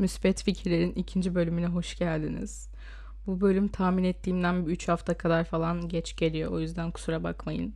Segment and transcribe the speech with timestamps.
[0.00, 2.68] Müspet Fikirlerin ikinci bölümüne hoş geldiniz.
[3.26, 6.52] Bu bölüm tahmin ettiğimden bir 3 hafta kadar falan geç geliyor.
[6.52, 7.74] O yüzden kusura bakmayın.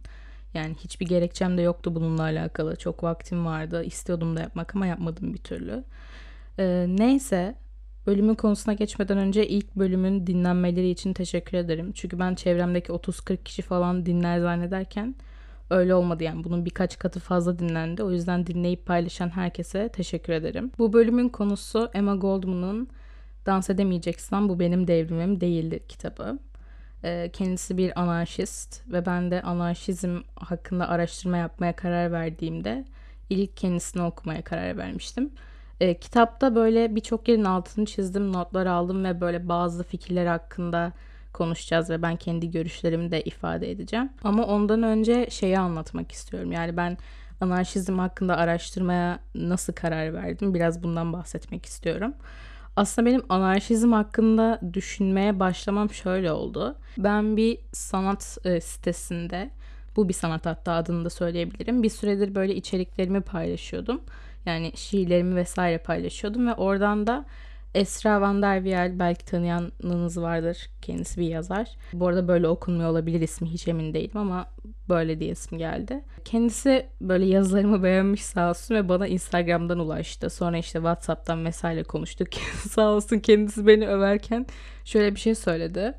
[0.54, 2.76] Yani hiçbir gerekçem de yoktu bununla alakalı.
[2.76, 3.84] Çok vaktim vardı.
[3.84, 5.84] İstiyordum da yapmak ama yapmadım bir türlü.
[6.58, 7.54] Ee, neyse
[8.07, 11.93] bölümün konusuna geçmeden önce ilk bölümün dinlenmeleri için teşekkür ederim.
[11.93, 15.14] Çünkü ben çevremdeki 30-40 kişi falan dinler zannederken
[15.71, 18.03] öyle olmadı yani bunun birkaç katı fazla dinlendi.
[18.03, 20.71] O yüzden dinleyip paylaşan herkese teşekkür ederim.
[20.79, 22.89] Bu bölümün konusu Emma Goldman'ın
[23.46, 26.39] Dans Edemeyeceksen Bu Benim Devrimim Değildir kitabı.
[27.05, 32.84] Ee, kendisi bir anarşist ve ben de anarşizm hakkında araştırma yapmaya karar verdiğimde
[33.31, 35.31] ilk kendisini okumaya karar vermiştim.
[35.81, 40.92] E, kitapta böyle birçok yerin altını çizdim, notlar aldım ve böyle bazı fikirler hakkında
[41.34, 44.11] konuşacağız ve ben kendi görüşlerimi de ifade edeceğim.
[44.24, 46.52] Ama ondan önce şeyi anlatmak istiyorum.
[46.52, 46.98] Yani ben
[47.41, 50.55] anarşizm hakkında araştırmaya nasıl karar verdim?
[50.55, 52.14] Biraz bundan bahsetmek istiyorum.
[52.77, 56.76] Aslında benim anarşizm hakkında düşünmeye başlamam şöyle oldu.
[56.98, 59.50] Ben bir sanat e, sitesinde,
[59.96, 61.82] bu bir sanat hatta adını da söyleyebilirim.
[61.82, 64.00] Bir süredir böyle içeriklerimi paylaşıyordum.
[64.46, 67.24] Yani şiirlerimi vesaire paylaşıyordum ve oradan da
[67.75, 70.70] Esra Van der Wiel belki tanıyanınız vardır.
[70.83, 71.77] Kendisi bir yazar.
[71.92, 74.47] Bu arada böyle okunmuyor olabilir ismi hiç emin değilim ama
[74.89, 76.05] böyle diye isim geldi.
[76.25, 80.31] Kendisi böyle yazılarımı beğenmiş sağ olsun ve bana Instagram'dan ulaştı.
[80.31, 82.28] Sonra işte WhatsApp'tan vesaire konuştuk.
[82.70, 84.47] sağ olsun kendisi beni överken
[84.84, 85.94] şöyle bir şey söyledi.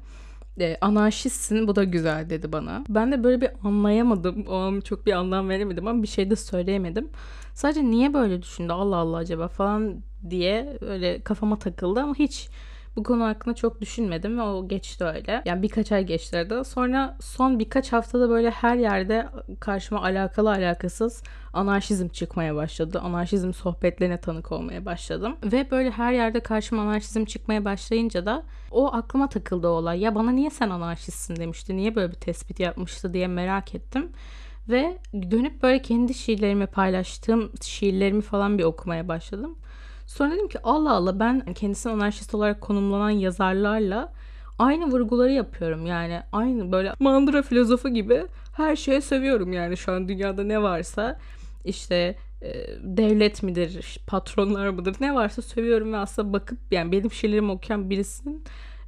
[0.59, 2.83] E, anarşistsin bu da güzel dedi bana.
[2.89, 4.45] Ben de böyle bir anlayamadım.
[4.47, 7.09] O an çok bir anlam veremedim ama bir şey de söyleyemedim.
[7.53, 12.49] Sadece niye böyle düşündü Allah Allah acaba falan diye öyle kafama takıldı ama hiç
[12.95, 15.41] bu konu hakkında çok düşünmedim ve o geçti öyle.
[15.45, 16.63] Yani birkaç ay geçti arada.
[16.63, 19.27] Sonra son birkaç haftada böyle her yerde
[19.59, 21.23] karşıma alakalı alakasız
[21.53, 22.99] anarşizm çıkmaya başladı.
[22.99, 25.35] Anarşizm sohbetlerine tanık olmaya başladım.
[25.43, 29.99] Ve böyle her yerde karşıma anarşizm çıkmaya başlayınca da o aklıma takıldı o olay.
[29.99, 31.77] Ya bana niye sen anarşistsin demişti.
[31.77, 34.09] Niye böyle bir tespit yapmıştı diye merak ettim.
[34.69, 39.57] Ve dönüp böyle kendi şiirlerimi paylaştığım şiirlerimi falan bir okumaya başladım.
[40.15, 44.13] Sonra dedim ki Allah Allah ben kendisini anarşist olarak konumlanan yazarlarla
[44.59, 45.85] aynı vurguları yapıyorum.
[45.85, 51.19] Yani aynı böyle mandıra filozofu gibi her şeye seviyorum yani şu an dünyada ne varsa
[51.65, 57.51] işte e, devlet midir, patronlar mıdır ne varsa seviyorum ve aslında bakıp yani benim şiirlerimi
[57.51, 58.43] okuyan birisinin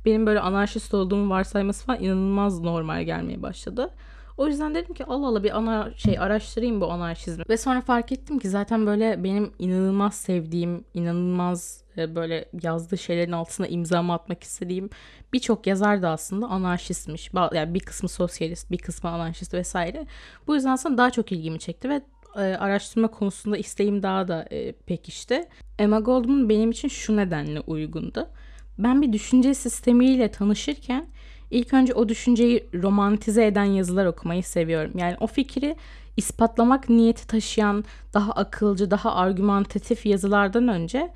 [0.05, 3.89] benim böyle anarşist olduğumu varsayması falan inanılmaz normal gelmeye başladı.
[4.37, 7.43] O yüzden dedim ki Allah Allah bir ana şey araştırayım bu anarşizmi.
[7.49, 13.31] Ve sonra fark ettim ki zaten böyle benim inanılmaz sevdiğim, inanılmaz e, böyle yazdığı şeylerin
[13.31, 14.89] altına imzamı atmak istediğim
[15.33, 17.31] birçok yazar da aslında anarşistmiş.
[17.53, 20.07] Yani bir kısmı sosyalist, bir kısmı anarşist vesaire.
[20.47, 22.01] Bu yüzden aslında daha çok ilgimi çekti ve
[22.35, 25.45] e, araştırma konusunda isteğim daha da e, pekişti.
[25.79, 28.29] Emma Goldman benim için şu nedenle uygundu.
[28.77, 31.07] Ben bir düşünce sistemiyle tanışırken
[31.51, 34.91] İlk önce o düşünceyi romantize eden yazılar okumayı seviyorum.
[34.95, 35.75] Yani o fikri
[36.17, 41.11] ispatlamak niyeti taşıyan daha akılcı, daha argümantatif yazılardan önce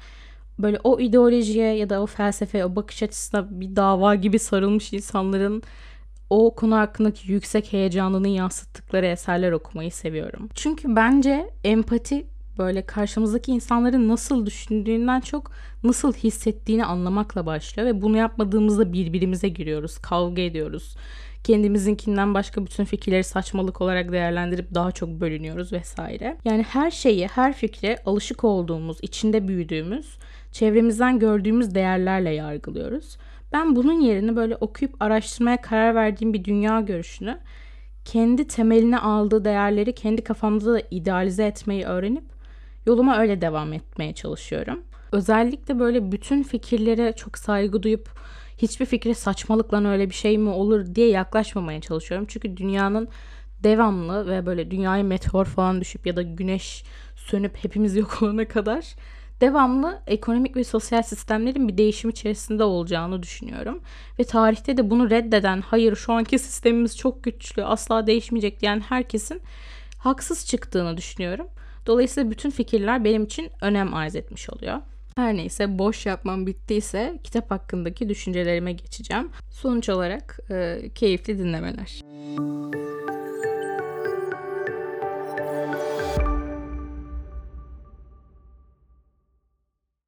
[0.60, 5.64] böyle o ideolojiye ya da o felsefe, o bakış açısına bir dava gibi sarılmış insanların
[6.30, 10.50] o konu hakkındaki yüksek heyecanını yansıttıkları eserler okumayı seviyorum.
[10.56, 12.26] Çünkü bence empati
[12.62, 15.52] böyle karşımızdaki insanların nasıl düşündüğünden çok
[15.84, 20.96] nasıl hissettiğini anlamakla başlıyor ve bunu yapmadığımızda birbirimize giriyoruz, kavga ediyoruz.
[21.44, 26.38] Kendimizinkinden başka bütün fikirleri saçmalık olarak değerlendirip daha çok bölünüyoruz vesaire.
[26.46, 30.18] Yani her şeyi, her fikre alışık olduğumuz, içinde büyüdüğümüz,
[30.52, 33.18] çevremizden gördüğümüz değerlerle yargılıyoruz.
[33.54, 37.38] Ben bunun yerine böyle okuyup araştırmaya karar verdiğim bir dünya görüşünü
[38.06, 42.31] kendi temeline aldığı değerleri kendi kafamda da idealize etmeyi öğrenip
[42.86, 44.84] Yoluma öyle devam etmeye çalışıyorum.
[45.12, 48.10] Özellikle böyle bütün fikirlere çok saygı duyup
[48.58, 52.28] hiçbir fikre saçmalıkla öyle bir şey mi olur diye yaklaşmamaya çalışıyorum.
[52.30, 53.08] Çünkü dünyanın
[53.64, 56.84] devamlı ve böyle dünyaya meteor falan düşüp ya da güneş
[57.16, 58.96] sönüp hepimiz yok olana kadar
[59.42, 63.82] devamlı ekonomik ve sosyal sistemlerin bir değişim içerisinde olacağını düşünüyorum.
[64.20, 69.42] Ve tarihte de bunu reddeden, hayır şu anki sistemimiz çok güçlü, asla değişmeyecek diyen herkesin
[69.98, 71.48] haksız çıktığını düşünüyorum.
[71.86, 74.82] Dolayısıyla bütün fikirler benim için önem arz etmiş oluyor.
[75.16, 79.30] Her neyse boş yapmam bittiyse kitap hakkındaki düşüncelerime geçeceğim.
[79.52, 82.02] Sonuç olarak e, keyifli dinlemeler.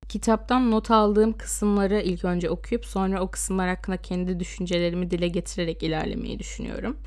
[0.10, 5.84] Kitaptan not aldığım kısımları ilk önce okuyup sonra o kısımlar hakkında kendi düşüncelerimi dile getirerek
[5.84, 6.98] ilerlemeyi düşünüyorum.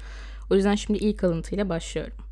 [0.50, 2.25] O yüzden şimdi ilk alıntıyla başlıyorum.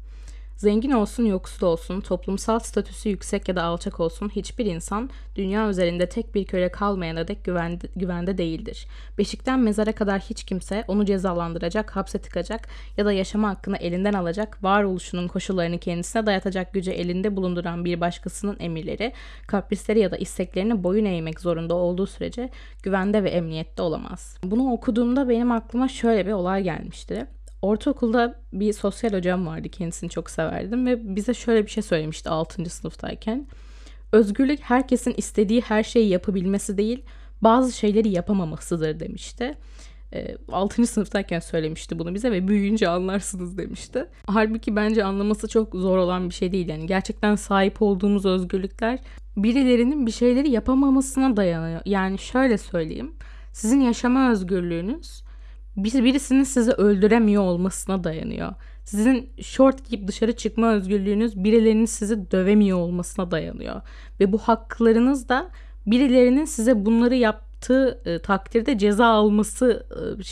[0.65, 6.09] Zengin olsun, yoksul olsun, toplumsal statüsü yüksek ya da alçak olsun hiçbir insan dünya üzerinde
[6.09, 8.87] tek bir köle kalmayana dek güvende, güvende değildir.
[9.19, 14.65] Beşikten mezara kadar hiç kimse onu cezalandıracak, hapse tıkacak ya da yaşama hakkını elinden alacak,
[14.65, 19.13] varoluşunun koşullarını kendisine dayatacak gücü elinde bulunduran bir başkasının emirleri,
[19.47, 22.51] kaprisleri ya da isteklerini boyun eğmek zorunda olduğu sürece
[22.83, 24.37] güvende ve emniyette olamaz.
[24.45, 27.27] Bunu okuduğumda benim aklıma şöyle bir olay gelmişti.
[27.65, 29.69] Ortaokulda bir sosyal hocam vardı.
[29.69, 32.71] Kendisini çok severdim ve bize şöyle bir şey söylemişti 6.
[32.71, 33.47] sınıftayken.
[34.13, 37.03] Özgürlük herkesin istediği her şeyi yapabilmesi değil,
[37.43, 39.55] bazı şeyleri yapamamasıdır demişti.
[40.53, 40.83] 6.
[40.83, 44.07] Ee, sınıftayken söylemişti bunu bize ve büyüyünce anlarsınız demişti.
[44.27, 46.69] Halbuki bence anlaması çok zor olan bir şey değil.
[46.69, 48.99] Yani gerçekten sahip olduğumuz özgürlükler
[49.37, 51.81] birilerinin bir şeyleri yapamamasına dayanıyor.
[51.87, 53.15] Yani şöyle söyleyeyim.
[53.53, 55.24] Sizin yaşama özgürlüğünüz
[55.77, 58.55] birisinin sizi öldüremiyor olmasına dayanıyor.
[58.85, 63.81] Sizin short giyip dışarı çıkma özgürlüğünüz birilerinin sizi dövemiyor olmasına dayanıyor.
[64.21, 65.51] Ve bu haklarınız da
[65.87, 69.87] birilerinin size bunları yaptığı e, takdirde ceza alması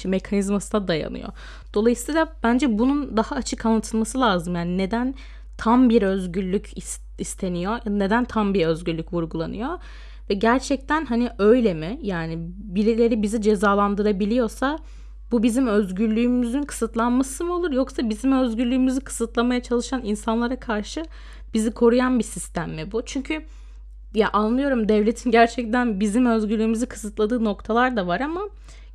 [0.05, 1.29] e, mekanizmasına dayanıyor.
[1.75, 4.55] Dolayısıyla bence bunun daha açık anlatılması lazım.
[4.55, 5.15] Yani neden
[5.59, 6.71] tam bir özgürlük
[7.19, 7.79] isteniyor?
[7.87, 9.79] Neden tam bir özgürlük vurgulanıyor?
[10.31, 11.99] Ve gerçekten hani öyle mi?
[12.03, 14.79] Yani birileri bizi cezalandırabiliyorsa
[15.33, 21.03] bu bizim özgürlüğümüzün kısıtlanması mı olur yoksa bizim özgürlüğümüzü kısıtlamaya çalışan insanlara karşı
[21.55, 23.03] bizi koruyan bir sistem mi bu?
[23.05, 23.43] Çünkü
[24.15, 28.41] ya anlıyorum devletin gerçekten bizim özgürlüğümüzü kısıtladığı noktalar da var ama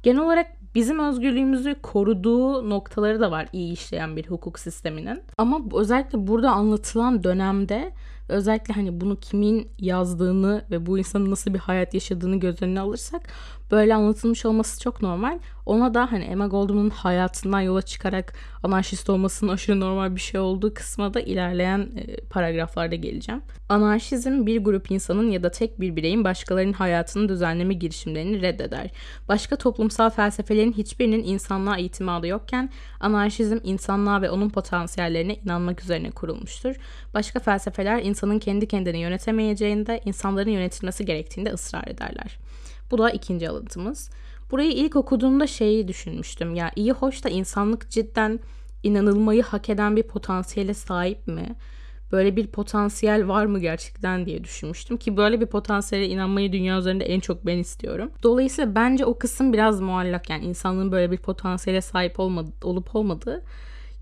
[0.03, 5.21] genel olarak bizim özgürlüğümüzü koruduğu noktaları da var iyi işleyen bir hukuk sisteminin.
[5.37, 7.91] Ama özellikle burada anlatılan dönemde
[8.29, 13.21] özellikle hani bunu kimin yazdığını ve bu insanın nasıl bir hayat yaşadığını göz önüne alırsak
[13.71, 15.39] böyle anlatılmış olması çok normal.
[15.65, 18.33] Ona da hani Emma Goldman'ın hayatından yola çıkarak
[18.63, 23.41] anarşist olmasının aşırı normal bir şey olduğu kısma da ilerleyen e, paragraflarda geleceğim.
[23.69, 28.91] Anarşizm bir grup insanın ya da tek bir bireyin başkalarının hayatını düzenleme girişimlerini reddeder.
[29.27, 32.69] Başka toplumsal felsefelerin hiçbirinin insanlığa itimadı yokken
[32.99, 36.75] anarşizm insanlığa ve onun potansiyellerine inanmak üzerine kurulmuştur.
[37.13, 42.37] Başka felsefeler insanın kendi kendini yönetemeyeceğinde insanların yönetilmesi gerektiğinde ısrar ederler.
[42.91, 44.09] Bu da ikinci alıntımız.
[44.51, 46.55] Burayı ilk okuduğumda şeyi düşünmüştüm.
[46.55, 48.39] Ya iyi hoş da insanlık cidden
[48.83, 51.55] inanılmayı hak eden bir potansiyele sahip mi?
[52.11, 57.05] Böyle bir potansiyel var mı gerçekten diye düşünmüştüm ki böyle bir potansiyele inanmayı dünya üzerinde
[57.05, 58.11] en çok ben istiyorum.
[58.23, 63.43] Dolayısıyla bence o kısım biraz muallak yani insanlığın böyle bir potansiyele sahip olmadı, olup olmadığı.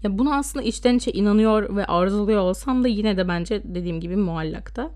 [0.04, 4.16] Ya bunu aslında içten içe inanıyor ve arzuluyor olsam da yine de bence dediğim gibi
[4.16, 4.92] muallakta.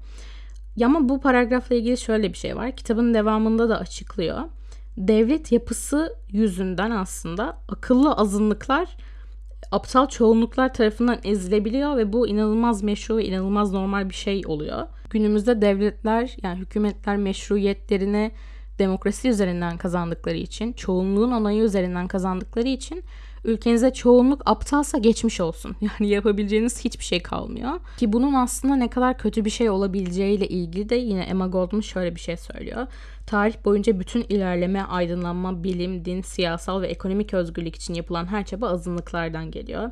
[0.86, 2.72] Ama bu paragrafla ilgili şöyle bir şey var.
[2.72, 4.40] Kitabın devamında da açıklıyor.
[4.98, 8.98] Devlet yapısı yüzünden aslında akıllı azınlıklar
[9.72, 14.88] aptal çoğunluklar tarafından ezilebiliyor ve bu inanılmaz meşru ve inanılmaz normal bir şey oluyor.
[15.10, 18.32] Günümüzde devletler yani hükümetler meşruiyetlerini
[18.80, 23.04] demokrasi üzerinden kazandıkları için, çoğunluğun onayı üzerinden kazandıkları için
[23.44, 25.76] ülkenize çoğunluk aptalsa geçmiş olsun.
[26.00, 27.72] Yani yapabileceğiniz hiçbir şey kalmıyor.
[27.98, 32.16] Ki bunun aslında ne kadar kötü bir şey olabileceğiyle ilgili de yine Emma Goldman şöyle
[32.16, 32.88] bir şey söylüyor.
[33.26, 38.70] Tarih boyunca bütün ilerleme, aydınlanma, bilim, din, siyasal ve ekonomik özgürlük için yapılan her çaba
[38.70, 39.92] azınlıklardan geliyor.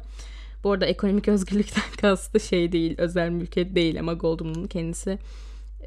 [0.63, 5.19] Bu arada ekonomik özgürlükten kastı şey değil, özel mülkiyet değil ama Goldman'ın kendisi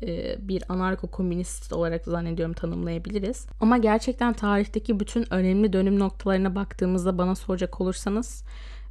[0.02, 3.46] e, bir anarko-komünist olarak zannediyorum tanımlayabiliriz.
[3.60, 8.44] Ama gerçekten tarihteki bütün önemli dönüm noktalarına baktığımızda bana soracak olursanız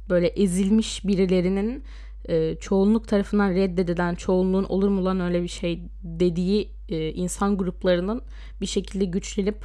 [0.08, 1.84] böyle ezilmiş birilerinin
[2.28, 8.22] e, çoğunluk tarafından reddedilen, çoğunluğun olur mu lan öyle bir şey dediği e, insan gruplarının
[8.60, 9.64] bir şekilde güçlenip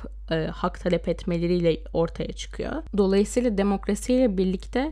[0.52, 2.84] hak talep etmeleriyle ortaya çıkıyor.
[2.98, 4.92] Dolayısıyla demokrasiyle birlikte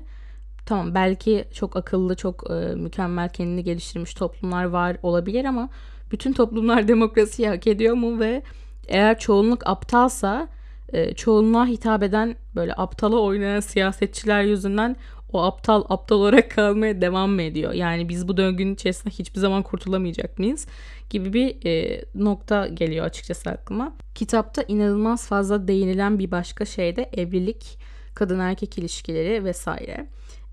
[0.66, 5.70] tamam belki çok akıllı, çok mükemmel kendini geliştirmiş toplumlar var olabilir ama
[6.14, 8.44] bütün toplumlar demokrasiyi hak ediyor mu ve
[8.88, 10.48] eğer çoğunluk aptalsa
[10.94, 14.96] e, çoğunluğa hitap eden böyle aptala oynayan siyasetçiler yüzünden
[15.34, 17.74] o aptal aptal olarak kalmaya devam mı ediyor?
[17.74, 20.68] Yani biz bu döngünün içerisinde hiçbir zaman kurtulamayacak mıyız?
[21.10, 23.94] Gibi bir e, nokta geliyor açıkçası aklıma.
[24.16, 27.78] Kitapta inanılmaz fazla değinilen bir başka şey de evlilik,
[28.16, 30.08] kadın erkek ilişkileri vesaire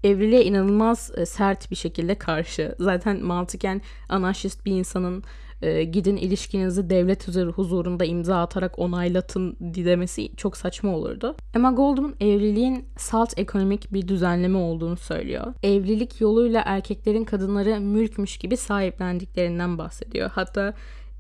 [0.05, 2.75] evliliğe inanılmaz e, sert bir şekilde karşı.
[2.79, 5.25] Zaten mantıken anarşist bir insanın
[5.63, 11.37] e, gidin ilişkinizi devlet huzurunda imza atarak onaylatın demesi çok saçma olurdu.
[11.55, 15.55] Emma Goldman evliliğin salt ekonomik bir düzenleme olduğunu söylüyor.
[15.63, 20.31] Evlilik yoluyla erkeklerin kadınları mülkmüş gibi sahiplendiklerinden bahsediyor.
[20.35, 20.75] Hatta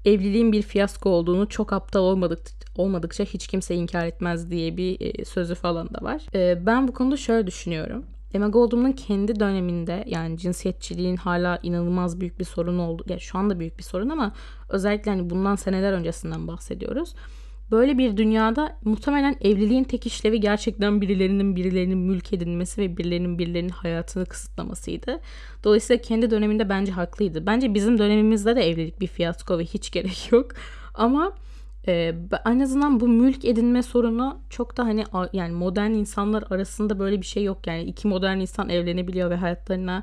[0.04, 2.40] evliliğin bir fiyasko olduğunu çok aptal olmadık,
[2.76, 6.23] olmadıkça hiç kimse inkar etmez diye bir e, sözü falan da var.
[6.35, 12.38] E, ben bu konuda şöyle düşünüyorum Emma Goldman'ın kendi döneminde yani cinsiyetçiliğin hala inanılmaz büyük
[12.38, 13.04] bir sorun oldu.
[13.08, 14.32] Yani şu anda büyük bir sorun ama
[14.68, 17.14] özellikle hani bundan seneler öncesinden bahsediyoruz.
[17.70, 23.68] Böyle bir dünyada muhtemelen evliliğin tek işlevi gerçekten birilerinin birilerinin mülk edinmesi ve birilerinin birilerinin
[23.68, 25.20] hayatını kısıtlamasıydı.
[25.64, 27.46] Dolayısıyla kendi döneminde bence haklıydı.
[27.46, 30.50] Bence bizim dönemimizde de evlilik bir fiyasko ve hiç gerek yok.
[30.94, 31.32] Ama
[31.88, 32.14] e,
[32.46, 37.26] en azından bu mülk edinme sorunu çok da hani yani modern insanlar arasında böyle bir
[37.26, 37.66] şey yok.
[37.66, 40.02] Yani iki modern insan evlenebiliyor ve hayatlarına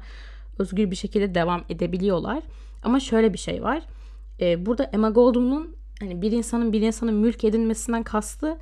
[0.59, 2.43] özgür bir şekilde devam edebiliyorlar.
[2.83, 3.81] Ama şöyle bir şey var.
[4.39, 8.57] E, burada Emma Goldman'ın hani bir insanın bir insanın mülk edinmesinden kastı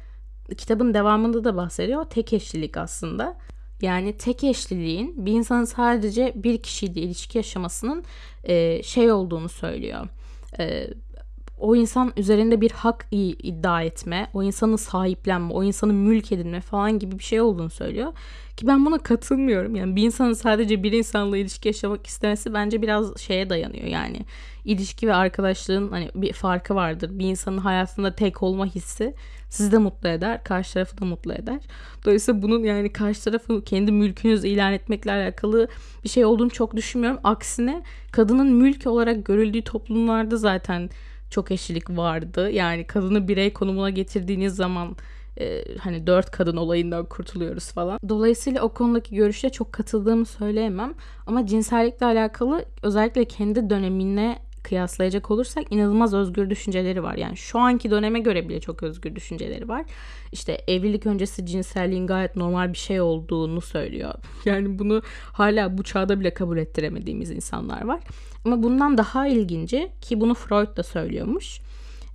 [0.57, 2.05] kitabın devamında da bahsediyor.
[2.05, 3.37] Tek eşlilik aslında.
[3.81, 8.03] Yani tek eşliliğin bir insanın sadece bir kişiyle ilişki yaşamasının
[8.43, 10.07] e, şey olduğunu söylüyor.
[10.59, 10.87] E,
[11.57, 16.99] o insan üzerinde bir hak iddia etme, o insanı sahiplenme, o insanı mülk edinme falan
[16.99, 18.13] gibi bir şey olduğunu söylüyor.
[18.57, 19.75] Ki ben buna katılmıyorum.
[19.75, 23.87] Yani bir insanın sadece bir insanla ilişki yaşamak istemesi bence biraz şeye dayanıyor.
[23.87, 24.25] Yani
[24.65, 27.09] ilişki ve arkadaşlığın hani bir farkı vardır.
[27.13, 29.13] Bir insanın hayatında tek olma hissi
[29.49, 31.59] sizi de mutlu eder, karşı tarafı da mutlu eder.
[32.05, 35.67] Dolayısıyla bunun yani karşı tarafı kendi mülkünüz ilan etmekle alakalı
[36.03, 37.19] bir şey olduğunu çok düşünmüyorum.
[37.23, 40.89] Aksine kadının mülk olarak görüldüğü toplumlarda zaten
[41.29, 42.51] çok eşlilik vardı.
[42.51, 44.95] Yani kadını birey konumuna getirdiğiniz zaman
[45.39, 47.99] e, hani dört kadın olayından kurtuluyoruz falan.
[48.09, 50.93] Dolayısıyla o konudaki görüşe çok katıldığımı söyleyemem.
[51.27, 57.15] Ama cinsellikle alakalı özellikle kendi dönemine kıyaslayacak olursak inanılmaz özgür düşünceleri var.
[57.15, 59.85] Yani şu anki döneme göre bile çok özgür düşünceleri var.
[60.31, 64.13] İşte evlilik öncesi cinselliğin gayet normal bir şey olduğunu söylüyor.
[64.45, 65.01] Yani bunu
[65.33, 67.99] hala bu çağda bile kabul ettiremediğimiz insanlar var.
[68.45, 71.59] Ama bundan daha ilginci ki bunu Freud da söylüyormuş.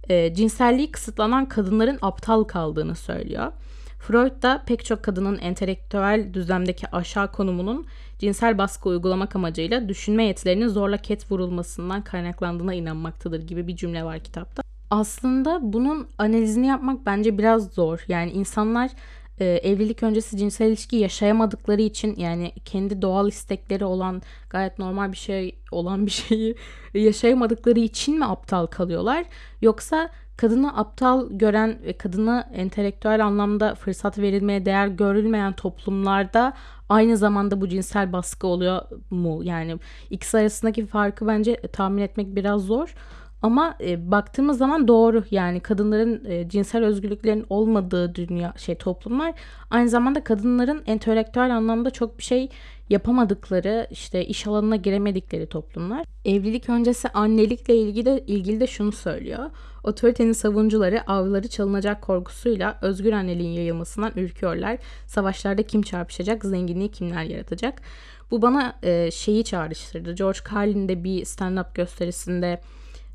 [0.09, 3.53] E, cinselliği kısıtlanan kadınların aptal kaldığını söylüyor.
[3.99, 7.87] Freud da pek çok kadının entelektüel düzlemdeki aşağı konumunun
[8.19, 14.21] cinsel baskı uygulamak amacıyla düşünme yetilerinin zorla ket vurulmasından kaynaklandığına inanmaktadır gibi bir cümle var
[14.21, 14.63] kitapta.
[14.91, 18.05] Aslında bunun analizini yapmak bence biraz zor.
[18.09, 18.91] Yani insanlar
[19.41, 25.17] e, evlilik öncesi cinsel ilişki yaşayamadıkları için yani kendi doğal istekleri olan gayet normal bir
[25.17, 26.55] şey olan bir şeyi
[26.95, 29.25] yaşayamadıkları için mi aptal kalıyorlar?
[29.63, 36.53] Yoksa kadını aptal gören ve kadına entelektüel anlamda fırsat verilmeye değer görülmeyen toplumlarda
[36.89, 39.41] aynı zamanda bu cinsel baskı oluyor mu?
[39.45, 39.79] Yani
[40.11, 42.95] ikisi arasındaki farkı bence tahmin etmek biraz zor.
[43.43, 49.35] Ama e, baktığımız zaman doğru yani kadınların e, cinsel özgürlüklerin olmadığı dünya şey toplumlar
[49.71, 52.49] aynı zamanda kadınların entelektüel anlamda çok bir şey
[52.91, 56.05] yapamadıkları işte iş alanına giremedikleri toplumlar.
[56.25, 59.51] Evlilik öncesi annelikle ilgili de, ilgili de şunu söylüyor.
[59.85, 64.79] Otoritenin savunucuları avları çalınacak korkusuyla özgür anneliğin yayılmasından ürküyorlar.
[65.07, 67.83] Savaşlarda kim çarpışacak, zenginliği kimler yaratacak?
[68.31, 70.15] Bu bana e, şeyi çağrıştırdı.
[70.15, 72.61] George Carlin'in de bir stand-up gösterisinde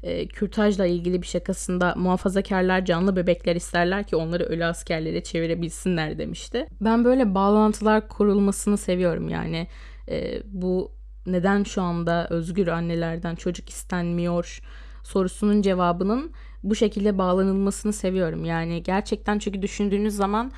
[0.06, 6.68] e, kürtajla ilgili bir şakasında muhafazakarlar canlı bebekler isterler ki onları ölü askerlere çevirebilsinler demişti.
[6.82, 9.68] Ben böyle bağlantılar kurulmasını seviyorum yani
[10.10, 10.92] e, bu
[11.26, 14.60] neden şu anda özgür annelerden çocuk istenmiyor
[15.04, 16.32] sorusunun cevabının
[16.64, 18.46] bu şekilde bağlanılmasını seviyorum.
[18.46, 20.52] Yani gerçekten çünkü düşündüğünüz zaman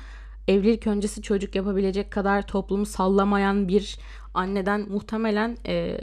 [0.48, 3.98] evlilik öncesi çocuk yapabilecek kadar toplumu sallamayan bir
[4.34, 5.98] anneden muhtemelen e,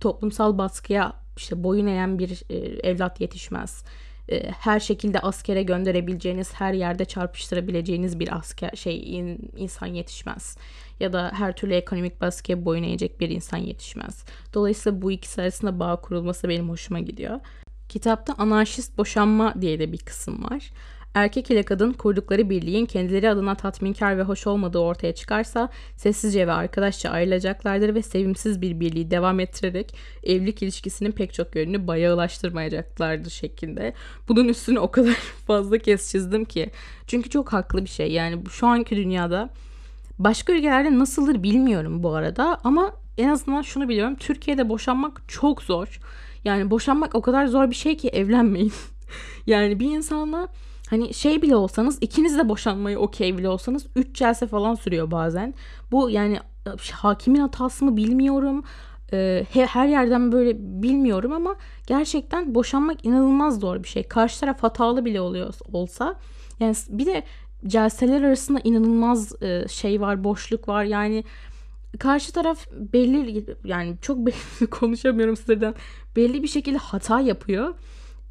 [0.00, 2.56] toplumsal baskıya işte boyun eğen bir e,
[2.90, 3.84] evlat yetişmez.
[4.28, 10.56] E, her şekilde askere gönderebileceğiniz, her yerde çarpıştırabileceğiniz bir asker şey in, insan yetişmez.
[11.00, 14.24] Ya da her türlü ekonomik baskıya boyun eğecek bir insan yetişmez.
[14.54, 17.40] Dolayısıyla bu ikisi arasında bağ kurulması benim hoşuma gidiyor.
[17.88, 20.70] Kitapta anarşist boşanma diye de bir kısım var.
[21.14, 26.52] Erkek ile kadın kurdukları birliğin kendileri adına tatminkar ve hoş olmadığı ortaya çıkarsa sessizce ve
[26.52, 33.94] arkadaşça ayrılacaklardır ve sevimsiz bir birliği devam ettirerek evlilik ilişkisinin pek çok yönünü bayağılaştırmayacaklardır şeklinde.
[34.28, 35.14] Bunun üstüne o kadar
[35.46, 36.70] fazla kez çizdim ki.
[37.06, 38.12] Çünkü çok haklı bir şey.
[38.12, 39.50] Yani şu anki dünyada
[40.18, 44.14] başka ülkelerde nasıldır bilmiyorum bu arada ama en azından şunu biliyorum.
[44.14, 46.00] Türkiye'de boşanmak çok zor.
[46.44, 48.72] Yani boşanmak o kadar zor bir şey ki evlenmeyin.
[49.46, 50.48] yani bir insanla
[50.94, 55.54] Hani şey bile olsanız ikiniz de boşanmayı okey bile olsanız 3 celse falan sürüyor bazen.
[55.92, 56.38] Bu yani
[56.92, 58.64] hakimin hatası mı bilmiyorum.
[59.52, 64.02] Her yerden böyle bilmiyorum ama gerçekten boşanmak inanılmaz zor bir şey.
[64.02, 66.16] Karşı taraf hatalı bile oluyor olsa.
[66.60, 67.22] Yani bir de
[67.66, 70.84] celseler arasında inanılmaz e, şey var, boşluk var.
[70.84, 71.24] Yani
[71.98, 75.74] karşı taraf belli yani çok belli konuşamıyorum sizlerden
[76.16, 77.74] belli bir şekilde hata yapıyor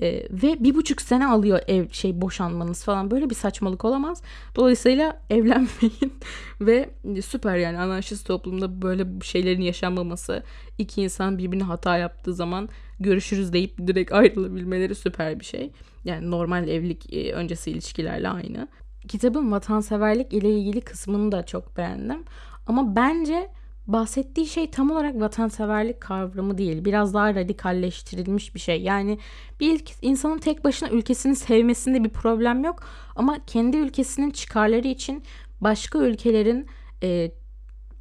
[0.02, 4.22] Ee, ve bir buçuk sene alıyor ev şey boşanmanız falan böyle bir saçmalık olamaz.
[4.56, 6.14] Dolayısıyla evlenmeyin
[6.62, 6.90] ve
[7.26, 10.44] süper yani anarşist toplumda böyle şeylerin yaşanmaması
[10.78, 12.70] iki insan birbirine hata yaptığı zaman
[13.00, 15.72] görüşürüz deyip direkt ayrılabilmeleri süper bir şey.
[16.06, 18.68] Yani normal evlilik e, öncesi ilişkilerle aynı.
[19.08, 22.24] Kitabın vatanseverlik ile ilgili kısmını da çok beğendim.
[22.68, 23.50] Ama bence
[23.88, 26.86] bahsettiği şey tam olarak vatanseverlik kavramı değil.
[26.86, 28.82] Biraz daha radikalleştirilmiş bir şey.
[28.82, 29.20] Yani
[29.60, 32.84] bir insanın tek başına ülkesini sevmesinde bir problem yok.
[33.16, 35.24] Ama kendi ülkesinin çıkarları için
[35.62, 36.68] başka ülkelerin
[37.04, 37.32] e,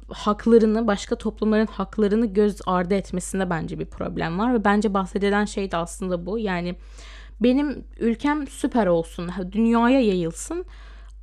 [0.09, 4.53] haklarını, başka toplumların haklarını göz ardı etmesinde bence bir problem var.
[4.53, 6.39] Ve bence bahsedilen şey de aslında bu.
[6.39, 6.75] Yani
[7.41, 10.65] benim ülkem süper olsun, dünyaya yayılsın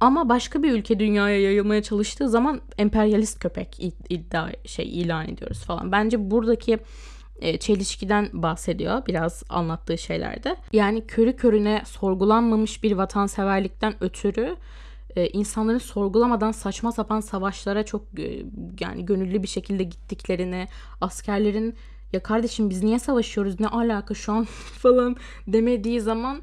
[0.01, 5.93] ama başka bir ülke dünyaya yayılmaya çalıştığı zaman emperyalist köpek iddia şey ilan ediyoruz falan.
[5.93, 6.79] Bence buradaki
[7.41, 10.57] e, çelişkiden bahsediyor biraz anlattığı şeylerde.
[10.73, 14.57] Yani körü körüne sorgulanmamış bir vatanseverlikten ötürü
[15.17, 18.43] e, insanların sorgulamadan saçma sapan savaşlara çok e,
[18.81, 20.69] yani gönüllü bir şekilde gittiklerini,
[21.01, 21.75] askerlerin
[22.13, 24.45] ya kardeşim biz niye savaşıyoruz ne alaka şu an
[24.79, 25.17] falan
[25.47, 26.43] demediği zaman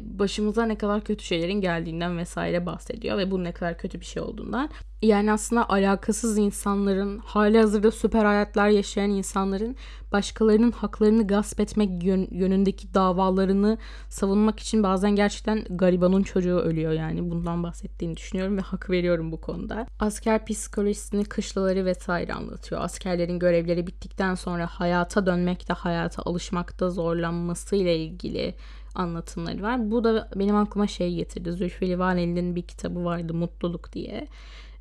[0.00, 4.22] başımıza ne kadar kötü şeylerin geldiğinden vesaire bahsediyor ve bu ne kadar kötü bir şey
[4.22, 4.70] olduğundan.
[5.02, 9.76] Yani aslında alakasız insanların, hali hazırda süper hayatlar yaşayan insanların
[10.12, 13.78] başkalarının haklarını gasp etmek yönündeki davalarını
[14.08, 19.40] savunmak için bazen gerçekten garibanın çocuğu ölüyor yani bundan bahsettiğini düşünüyorum ve hak veriyorum bu
[19.40, 19.86] konuda.
[20.00, 22.80] Asker psikolojisini, kışlaları vesaire anlatıyor.
[22.80, 28.54] Askerlerin görevleri bittikten sonra hayata dönmekte, hayata alışmakta zorlanması ile ilgili
[28.94, 29.90] anlatımları var.
[29.90, 31.52] Bu da benim aklıma şey getirdi.
[31.52, 34.26] Zülfü Livaneli'nin bir kitabı vardı Mutluluk diye.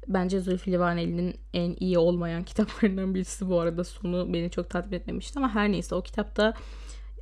[0.09, 3.83] Bence Zülfü Livaneli'nin en iyi olmayan kitaplarından birisi bu arada.
[3.83, 6.53] Sonu beni çok tatmin etmemişti ama her neyse o kitapta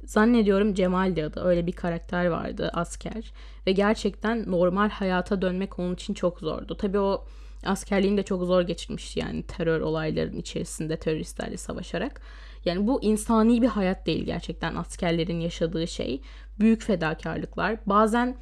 [0.03, 3.33] zannediyorum Cemal de adı öyle bir karakter vardı asker
[3.67, 6.77] ve gerçekten normal hayata dönmek onun için çok zordu.
[6.77, 7.25] Tabii o
[7.65, 12.21] askerliğini de çok zor geçirmişti yani terör olayların içerisinde teröristlerle savaşarak.
[12.65, 16.21] Yani bu insani bir hayat değil gerçekten askerlerin yaşadığı şey.
[16.59, 17.77] Büyük fedakarlıklar.
[17.85, 18.37] Bazen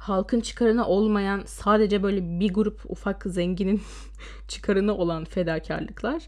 [0.00, 3.82] halkın çıkarına olmayan sadece böyle bir grup ufak zenginin
[4.48, 6.22] çıkarına olan fedakarlıklar.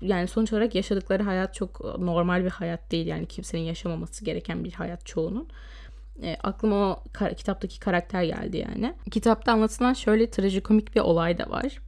[0.00, 3.06] Yani sonuç olarak yaşadıkları hayat çok normal bir hayat değil.
[3.06, 5.48] Yani kimsenin yaşamaması gereken bir hayat çoğunun.
[6.22, 8.94] E, aklıma o kar- kitaptaki karakter geldi yani.
[9.10, 11.78] Kitapta anlatılan şöyle trajikomik bir olay da var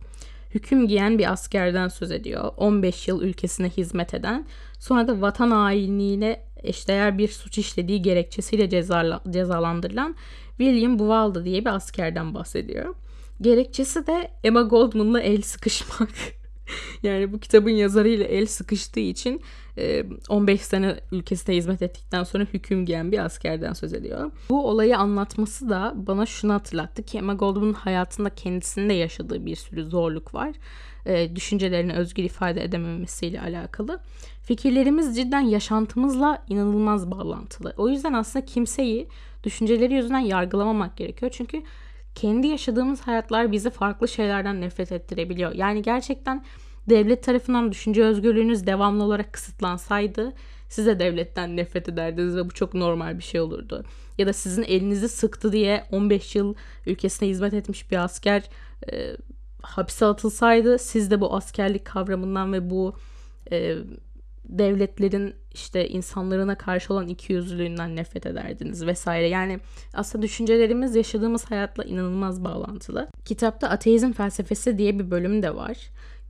[0.54, 2.52] hüküm giyen bir askerden söz ediyor.
[2.56, 4.46] 15 yıl ülkesine hizmet eden,
[4.78, 10.16] sonra da vatan hainliğiyle eşdeğer bir suç işlediği gerekçesiyle cezala, cezalandırılan
[10.58, 12.94] William Buvalda diye bir askerden bahsediyor.
[13.40, 16.10] Gerekçesi de Emma Goldman'la el sıkışmak.
[17.02, 19.42] yani bu kitabın yazarıyla el sıkıştığı için
[20.28, 24.30] 15 sene ülkesine hizmet ettikten sonra hüküm giyen bir askerden söz ediyor.
[24.50, 29.84] Bu olayı anlatması da bana şunu hatırlattı ki Emma Goldman'ın hayatında kendisinde yaşadığı bir sürü
[29.84, 30.54] zorluk var.
[31.34, 34.00] Düşüncelerini özgür ifade edememesiyle alakalı.
[34.42, 37.74] Fikirlerimiz cidden yaşantımızla inanılmaz bağlantılı.
[37.76, 39.08] O yüzden aslında kimseyi
[39.44, 41.32] düşünceleri yüzünden yargılamamak gerekiyor.
[41.34, 41.62] Çünkü
[42.14, 45.52] kendi yaşadığımız hayatlar bizi farklı şeylerden nefret ettirebiliyor.
[45.52, 46.44] Yani gerçekten
[46.88, 50.32] devlet tarafından düşünce özgürlüğünüz devamlı olarak kısıtlansaydı
[50.68, 53.84] size devletten nefret ederdiniz ve bu çok normal bir şey olurdu.
[54.18, 56.54] Ya da sizin elinizi sıktı diye 15 yıl
[56.86, 58.42] ülkesine hizmet etmiş bir asker
[58.92, 59.16] e,
[59.64, 62.94] hapse atılsaydı siz de bu askerlik kavramından ve bu
[63.52, 63.76] e,
[64.44, 69.28] devletlerin işte insanlarına karşı olan ikiyüzlülüğünden nefret ederdiniz vesaire.
[69.28, 69.60] Yani
[69.94, 73.08] aslında düşüncelerimiz yaşadığımız hayatla inanılmaz bağlantılı.
[73.24, 75.76] Kitapta ateizm felsefesi diye bir bölüm de var.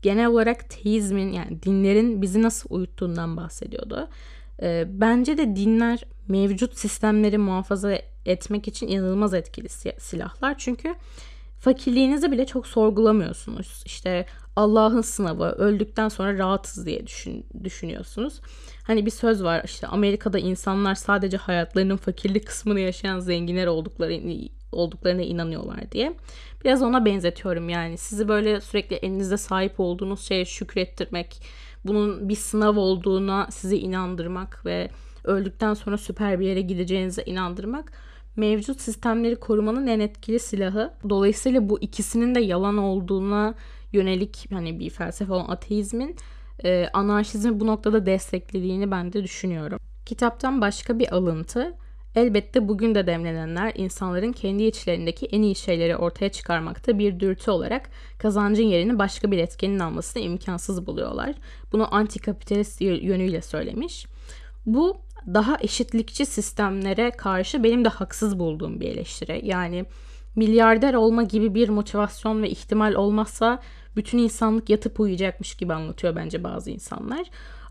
[0.03, 4.09] Genel olarak teizmin yani dinlerin bizi nasıl uyuttuğundan bahsediyordu.
[4.63, 9.69] E, bence de dinler mevcut sistemleri muhafaza etmek için inanılmaz etkili
[9.99, 10.55] silahlar.
[10.59, 10.95] Çünkü
[11.65, 13.83] fakirliğinizi bile çok sorgulamıyorsunuz.
[13.87, 18.41] İşte Allah'ın sınavı, öldükten sonra rahatız diye düşün, düşünüyorsunuz.
[18.87, 24.21] Hani bir söz var işte Amerika'da insanlar sadece hayatlarının fakirlik kısmını yaşayan zenginler oldukları
[24.73, 26.17] olduklarına inanıyorlar diye.
[26.65, 27.99] Biraz ona benzetiyorum yani.
[27.99, 31.43] Sizi böyle sürekli elinizde sahip olduğunuz şeye şükrettirmek,
[31.85, 34.91] bunun bir sınav olduğuna sizi inandırmak ve
[35.25, 37.93] öldükten sonra süper bir yere gideceğinize inandırmak
[38.37, 40.93] mevcut sistemleri korumanın en etkili silahı.
[41.09, 43.55] Dolayısıyla bu ikisinin de yalan olduğuna
[43.93, 46.17] yönelik hani bir felsefe olan ateizmin
[46.65, 49.79] e, anarşizmi bu noktada desteklediğini ben de düşünüyorum.
[50.07, 51.75] Kitaptan başka bir alıntı.
[52.15, 57.91] Elbette bugün de demlenenler insanların kendi içlerindeki en iyi şeyleri ortaya çıkarmakta bir dürtü olarak
[58.19, 61.35] kazancın yerini başka bir etkenin almasını imkansız buluyorlar.
[61.73, 64.07] Bunu antikapitalist yönüyle söylemiş.
[64.67, 69.41] Bu daha eşitlikçi sistemlere karşı benim de haksız bulduğum bir eleştiri.
[69.45, 69.85] Yani
[70.37, 73.63] milyarder olma gibi bir motivasyon ve ihtimal olmazsa
[73.97, 77.27] bütün insanlık yatıp uyuyacakmış gibi anlatıyor bence bazı insanlar.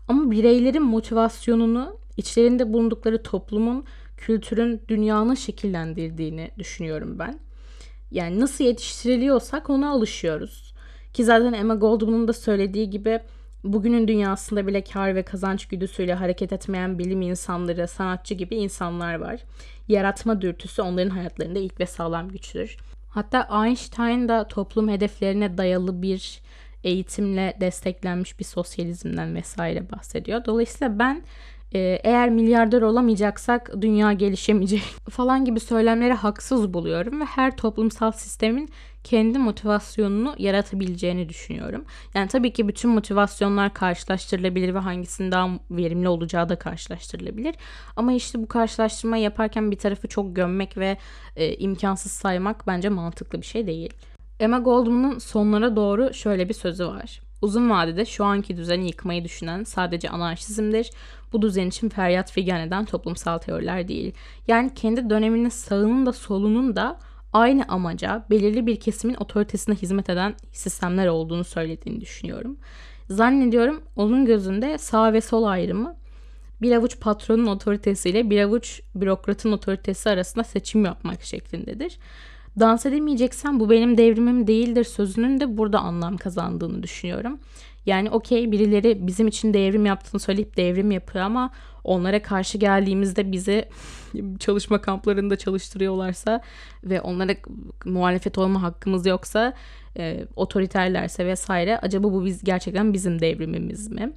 [0.08, 3.84] Ama bireylerin motivasyonunu içlerinde bulundukları toplumun,
[4.16, 7.38] kültürün, dünyanın şekillendirdiğini düşünüyorum ben.
[8.10, 10.74] Yani nasıl yetiştiriliyorsak ona alışıyoruz.
[11.12, 13.20] Ki zaten Emma Goldman'ın da söylediği gibi
[13.64, 19.40] bugünün dünyasında bile kar ve kazanç güdüsüyle hareket etmeyen bilim insanları, sanatçı gibi insanlar var.
[19.88, 22.76] Yaratma dürtüsü onların hayatlarında ilk ve sağlam güçtür.
[23.10, 26.40] Hatta Einstein da toplum hedeflerine dayalı bir
[26.84, 30.44] eğitimle desteklenmiş bir sosyalizmden vesaire bahsediyor.
[30.44, 31.22] Dolayısıyla ben
[31.78, 38.68] eğer milyarder olamayacaksak dünya gelişemeyecek falan gibi söylemleri haksız buluyorum ve her toplumsal sistemin
[39.04, 41.84] kendi motivasyonunu yaratabileceğini düşünüyorum.
[42.14, 47.54] Yani tabii ki bütün motivasyonlar karşılaştırılabilir ve hangisinin daha verimli olacağı da karşılaştırılabilir.
[47.96, 50.96] Ama işte bu karşılaştırma yaparken bir tarafı çok gömmek ve
[51.36, 53.92] e, imkansız saymak bence mantıklı bir şey değil.
[54.40, 57.20] Emma Goldman'ın sonlara doğru şöyle bir sözü var.
[57.42, 60.90] Uzun vadede şu anki düzeni yıkmayı düşünen sadece anarşizmdir.
[61.32, 64.14] Bu düzen için feryat figan eden toplumsal teoriler değil.
[64.48, 66.98] Yani kendi döneminin sağının da solunun da
[67.32, 72.56] aynı amaca, belirli bir kesimin otoritesine hizmet eden sistemler olduğunu söylediğini düşünüyorum.
[73.10, 75.96] Zannediyorum onun gözünde sağ ve sol ayrımı
[76.62, 81.98] bir avuç patronun otoritesiyle bir avuç bürokratın otoritesi arasında seçim yapmak şeklindedir.
[82.58, 87.38] Dans edemeyeceksen bu benim devrimim değildir sözünün de burada anlam kazandığını düşünüyorum.
[87.86, 91.50] Yani okey birileri bizim için devrim yaptığını söyleyip devrim yapıyor ama
[91.84, 93.68] onlara karşı geldiğimizde bizi
[94.38, 96.40] çalışma kamplarında çalıştırıyorlarsa
[96.84, 97.32] ve onlara
[97.84, 99.52] muhalefet olma hakkımız yoksa
[99.96, 104.12] e, otoriterlerse vesaire acaba bu biz gerçekten bizim devrimimiz mi?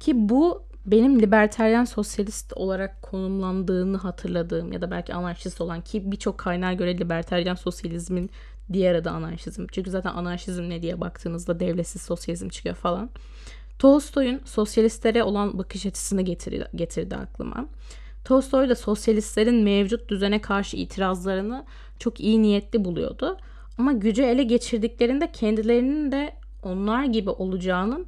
[0.00, 6.38] Ki bu benim liberteryen sosyalist olarak konumlandığını hatırladığım ya da belki anarşist olan ki birçok
[6.38, 8.30] kaynağa göre liberteryen sosyalizmin
[8.72, 9.66] diğer adı anarşizm.
[9.72, 13.10] Çünkü zaten anarşizm ne diye baktığınızda devletsiz sosyalizm çıkıyor falan.
[13.78, 17.66] Tolstoy'un sosyalistlere olan bakış açısını getirdi, getirdi aklıma.
[18.24, 21.64] Tolstoy da sosyalistlerin mevcut düzene karşı itirazlarını
[21.98, 23.36] çok iyi niyetli buluyordu.
[23.78, 28.06] Ama gücü ele geçirdiklerinde kendilerinin de onlar gibi olacağının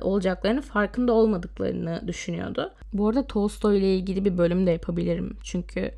[0.00, 2.72] olacaklarını farkında olmadıklarını düşünüyordu.
[2.92, 5.36] Bu arada Tolstoy ile ilgili bir bölüm de yapabilirim.
[5.42, 5.90] Çünkü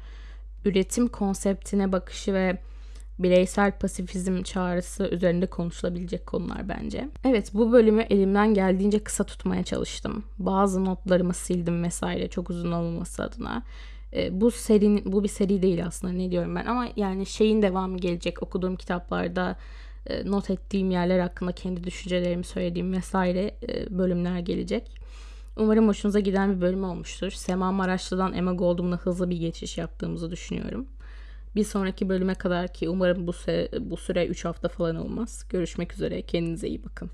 [0.65, 2.59] üretim konseptine bakışı ve
[3.19, 7.09] bireysel pasifizm çağrısı üzerinde konuşulabilecek konular bence.
[7.25, 10.25] Evet bu bölümü elimden geldiğince kısa tutmaya çalıştım.
[10.39, 13.63] Bazı notlarımı sildim vesaire çok uzun olmaması adına.
[14.13, 17.97] E, bu serinin bu bir seri değil aslında ne diyorum ben ama yani şeyin devamı
[17.97, 19.57] gelecek okuduğum kitaplarda
[20.25, 24.91] not ettiğim yerler hakkında kendi düşüncelerimi söylediğim vesaire e, bölümler gelecek.
[25.57, 27.31] Umarım hoşunuza giden bir bölüm olmuştur.
[27.31, 30.87] Sema Maraşlı'dan Emma Goldman'a hızlı bir geçiş yaptığımızı düşünüyorum.
[31.57, 35.45] Bir sonraki bölüme kadar ki umarım bu süre, bu süre 3 hafta falan olmaz.
[35.49, 36.23] Görüşmek üzere.
[36.23, 37.11] Kendinize iyi bakın.